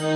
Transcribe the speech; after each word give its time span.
ज्योत 0.00 0.14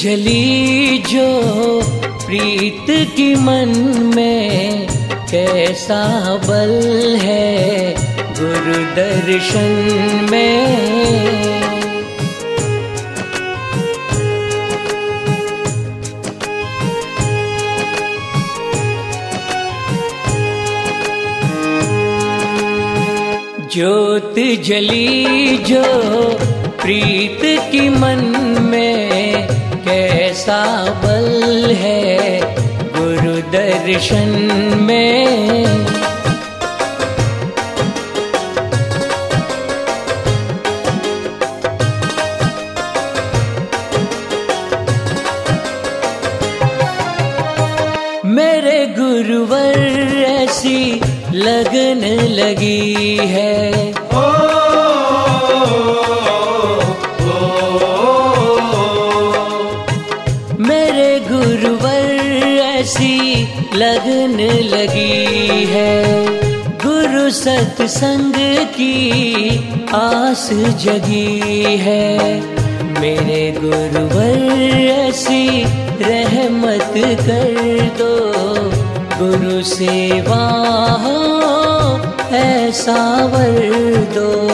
जली 0.00 0.98
जो 1.08 1.26
प्रीत 2.26 2.86
की 3.16 3.34
मन 3.34 3.72
में 4.14 4.86
कैसा 5.30 6.36
बल 6.36 7.16
है 7.20 7.94
गुरु 8.40 8.84
दर्शन 8.96 10.28
में? 10.30 10.76
ज्योत 23.72 24.34
जली 24.64 25.58
जो 25.58 25.84
प्रीत 26.82 27.40
की 27.72 27.88
मन 27.88 28.36
में 28.60 29.48
कैसा 29.84 30.84
बल 31.04 31.70
है 31.74 32.15
दर्शन 33.52 34.28
में। 34.76 35.26
मेरे 48.24 48.86
गुरुवर 48.86 49.78
ऐसी 50.26 51.00
लगन 51.32 52.02
लगी 52.30 53.16
है। 53.16 53.45
लगन 64.26 64.40
लगी 64.76 65.64
है। 65.64 66.26
गुरु 66.70 67.30
सत्संग 67.30 68.32
की 68.66 69.10
आस 69.94 70.50
जगी 70.52 71.62
है। 71.76 72.40
मेरे 73.00 73.54
गुरुवर 73.60 74.60
ऐसी 74.88 75.64
रहमत 76.02 76.92
कर 76.96 77.92
दो। 77.98 78.32
गुरु 79.24 79.62
सेवा 79.62 80.44
हो, 81.00 81.16
ऐसा 82.36 83.24
वर 83.24 83.72
दो। 84.14 84.46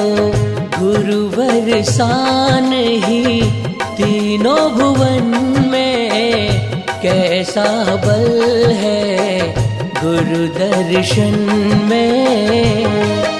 गुरुवर 0.84 1.82
सान 1.82 2.72
ही 2.72 3.42
तीनों 3.82 4.70
भुवन 4.70 5.54
में 5.70 6.71
कैसा 7.02 7.64
बल 7.96 8.70
है 8.72 9.38
गुरु 10.02 10.46
दर्शन 10.58 11.34
में? 11.90 13.31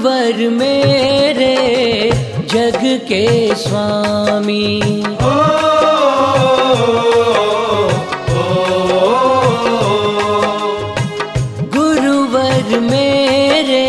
गुरुवर 0.00 0.48
मेरे 0.48 1.56
जग 2.52 2.80
के 3.08 3.54
स्वामी। 3.54 4.80
गुरुवर 11.74 12.78
मेरे 12.80 13.88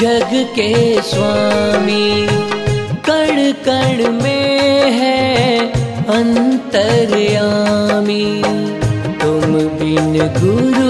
जग 0.00 0.30
के 0.34 0.72
स्वामी। 1.02 2.26
कण 3.08 3.34
कण 3.64 4.12
में 4.12 4.90
है 4.90 5.72
अंतर्यामी। 6.08 8.26
तुम 9.20 9.50
बिन 9.78 10.14
गुरुवर 10.40 10.85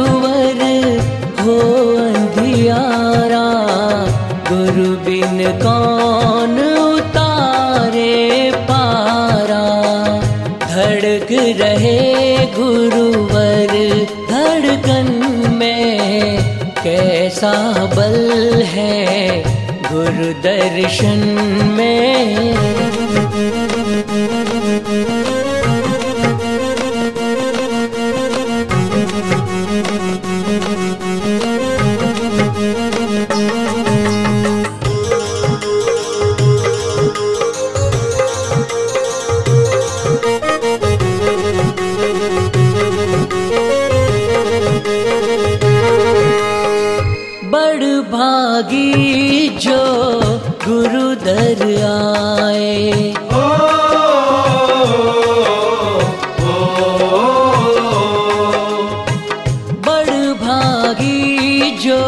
गुरुवर 12.57 13.73
धड़कन 14.31 15.09
में 15.55 16.39
कैसा 16.83 17.53
बल 17.87 18.63
है 18.63 19.43
गुरु 19.93 20.33
दर्शन 20.43 21.19
में? 21.77 22.96
भागी 48.17 49.49
जो 49.49 49.81
गुरु 50.65 51.15
दर 51.15 51.61
आए। 51.87 52.93
बड़ 59.87 60.15
भागी 60.45 61.71
जो 61.71 62.01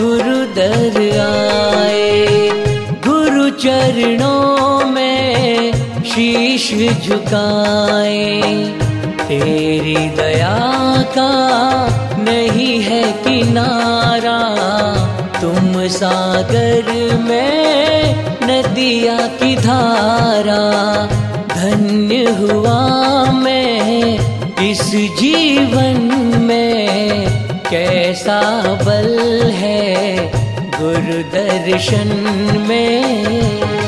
गुरु 0.00 0.38
दर 0.54 0.98
आए। 1.26 2.26
गुरु 3.08 3.50
चरणों 3.50 4.86
में 4.86 5.72
शीश 6.02 6.72
झुकाए। 7.06 8.42
तेरी 9.28 9.96
दया 9.96 10.58
का 11.02 11.32
नहीं 12.18 12.80
है 12.80 13.12
किनारा। 13.12 14.49
सागर 15.90 17.16
में 17.16 18.14
नदिया 18.42 19.18
की 19.26 19.56
धारा, 19.56 20.62
धन्य 21.54 22.30
हुआ 22.30 22.78
मैं 23.32 24.18
इस 24.70 24.82
जीवन 25.20 25.98
में। 26.40 27.26
कैसा 27.70 28.40
बल 28.84 29.50
है 29.50 30.16
गुरु 30.80 31.22
दर्शन 31.34 32.08
में? 32.68 33.79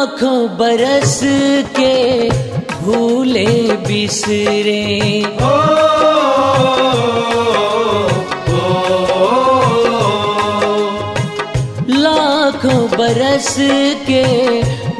लाखों 0.00 0.56
बरस 0.58 1.18
के 1.76 2.28
भूले 2.84 3.46
बिसरे 3.86 4.80
लाखों 11.88 12.80
बरस 12.98 13.54
के 14.08 14.24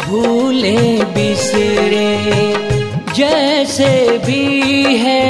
भूले 0.05 0.77
बिसरे 1.15 2.09
जैसे 3.19 3.93
भी 4.27 4.45
है 5.05 5.23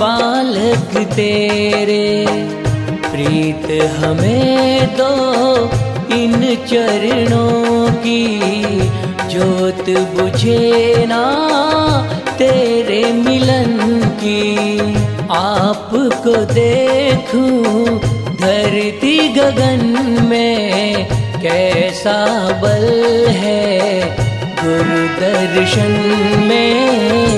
बालक 0.00 0.96
तेरे 1.14 2.06
प्रीत 3.10 3.66
हमें 3.98 4.86
दो 4.96 5.12
इन 6.12 6.40
चरणों 6.66 7.90
की 8.04 8.22
जोत 9.32 9.84
बुझे 10.14 11.06
ना 11.08 11.22
तेरे 12.38 13.02
मिलन 13.12 13.76
की। 14.22 14.78
आपको 15.30 16.34
देखूँ 16.54 17.98
धरती 18.36 19.16
गगन 19.28 19.84
में 20.28 21.06
कैसा 21.42 22.18
बल 22.62 22.86
है 23.36 24.00
गुरु 24.62 25.02
दर्शन 25.20 25.92
में। 26.48 27.29